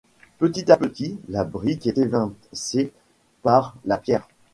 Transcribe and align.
Petit 0.39 0.71
à 0.71 0.77
petit, 0.77 1.19
la 1.29 1.43
brique 1.43 1.85
est 1.85 1.99
évincée 1.99 2.91
par 3.43 3.75
la 3.85 3.99
pierre. 3.99 4.27